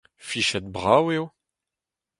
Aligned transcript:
Fichet-brav 0.27 1.05
eo! 1.15 1.25